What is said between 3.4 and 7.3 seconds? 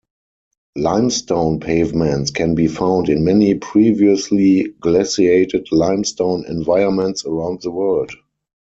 previously-glaciated limestone environments